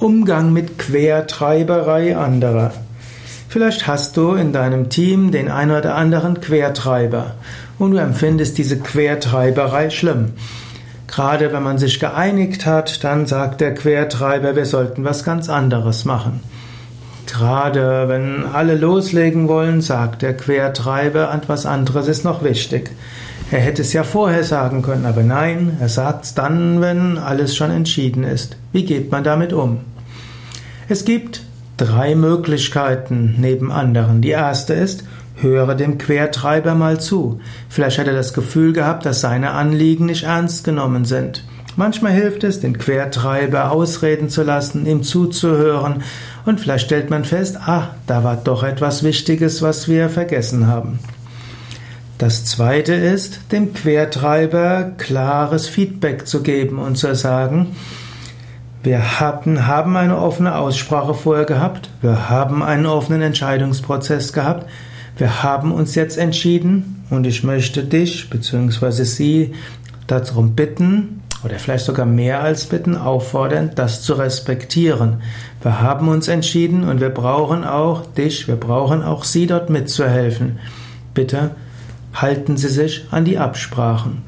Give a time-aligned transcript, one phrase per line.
[0.00, 2.72] Umgang mit Quertreiberei anderer.
[3.50, 7.32] Vielleicht hast du in deinem Team den ein oder anderen Quertreiber
[7.78, 10.30] und du empfindest diese Quertreiberei schlimm.
[11.06, 16.06] Gerade wenn man sich geeinigt hat, dann sagt der Quertreiber, wir sollten was ganz anderes
[16.06, 16.40] machen.
[17.26, 22.90] Gerade wenn alle loslegen wollen, sagt der Quertreiber, etwas anderes ist noch wichtig.
[23.52, 27.56] Er hätte es ja vorher sagen können, aber nein, er sagt es dann, wenn alles
[27.56, 28.56] schon entschieden ist.
[28.72, 29.80] Wie geht man damit um?
[30.90, 31.42] Es gibt
[31.76, 34.22] drei Möglichkeiten neben anderen.
[34.22, 35.04] Die erste ist,
[35.36, 37.40] höre dem Quertreiber mal zu.
[37.68, 41.44] Vielleicht hat er das Gefühl gehabt, dass seine Anliegen nicht ernst genommen sind.
[41.76, 46.02] Manchmal hilft es, den Quertreiber ausreden zu lassen, ihm zuzuhören
[46.44, 50.98] und vielleicht stellt man fest, ah, da war doch etwas Wichtiges, was wir vergessen haben.
[52.18, 57.76] Das zweite ist, dem Quertreiber klares Feedback zu geben und zu sagen,
[58.82, 64.66] wir haben, haben eine offene Aussprache vorher gehabt, wir haben einen offenen Entscheidungsprozess gehabt,
[65.18, 69.04] wir haben uns jetzt entschieden und ich möchte dich bzw.
[69.04, 69.54] sie
[70.06, 75.22] darum bitten, oder vielleicht sogar mehr als bitten, auffordern, das zu respektieren.
[75.62, 80.58] Wir haben uns entschieden und wir brauchen auch dich, wir brauchen auch sie dort mitzuhelfen.
[81.14, 81.52] Bitte
[82.14, 84.22] halten Sie sich an die Absprachen.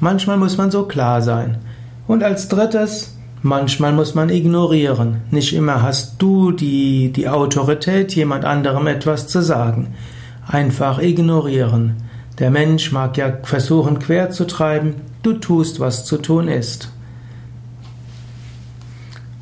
[0.00, 1.58] Manchmal muss man so klar sein.
[2.06, 5.22] Und als drittes, manchmal muss man ignorieren.
[5.30, 9.94] Nicht immer hast du die, die Autorität, jemand anderem etwas zu sagen.
[10.46, 11.96] Einfach ignorieren.
[12.38, 16.90] Der Mensch mag ja versuchen, quer zu treiben, du tust, was zu tun ist.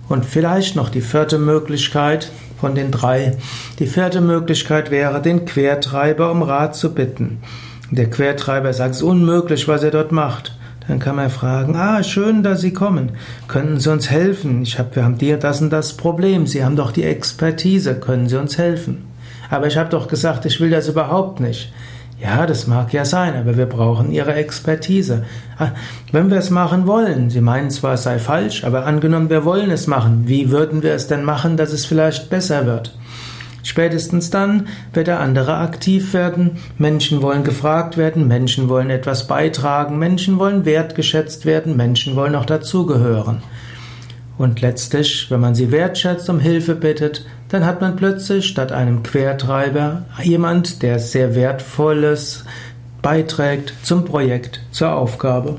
[0.08, 3.36] Und vielleicht noch die vierte Möglichkeit von den drei.
[3.78, 7.38] Die vierte Möglichkeit wäre, den Quertreiber um Rat zu bitten.
[7.91, 10.55] Der Quertreiber sagt, es unmöglich, was er dort macht.
[10.88, 13.12] Dann kann man fragen, ah, schön, dass Sie kommen.
[13.48, 14.62] Könnten Sie uns helfen?
[14.62, 16.46] Ich hab, wir haben dir das und das Problem.
[16.46, 17.96] Sie haben doch die Expertise.
[17.96, 19.04] Können Sie uns helfen?
[19.50, 21.72] Aber ich habe doch gesagt, ich will das überhaupt nicht.
[22.20, 25.25] Ja, das mag ja sein, aber wir brauchen Ihre Expertise.
[25.58, 25.72] Ah,
[26.12, 29.70] wenn wir es machen wollen, Sie meinen zwar, es sei falsch, aber angenommen, wir wollen
[29.70, 32.96] es machen, wie würden wir es denn machen, dass es vielleicht besser wird?
[33.66, 36.59] Spätestens dann wird der andere aktiv werden.
[36.78, 42.44] Menschen wollen gefragt werden, Menschen wollen etwas beitragen, Menschen wollen wertgeschätzt werden, Menschen wollen auch
[42.44, 43.43] dazugehören.
[44.38, 49.03] Und letztlich, wenn man sie wertschätzt, um Hilfe bittet, dann hat man plötzlich statt einem
[49.03, 52.44] Quertreiber jemand, der sehr Wertvolles
[53.03, 55.56] beiträgt zum Projekt, zur Aufgabe.